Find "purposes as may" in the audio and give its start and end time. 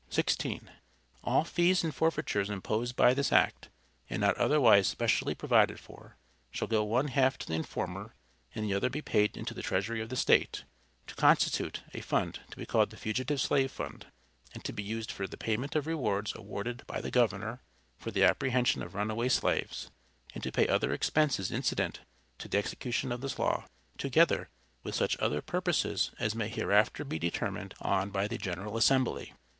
25.43-26.49